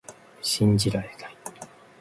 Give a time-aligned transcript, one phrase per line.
[0.41, 1.37] 信じられない